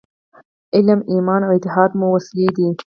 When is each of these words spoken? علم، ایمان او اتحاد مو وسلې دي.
علم، 0.75 0.99
ایمان 1.13 1.41
او 1.45 1.51
اتحاد 1.57 1.91
مو 1.99 2.07
وسلې 2.15 2.47
دي. 2.55 2.67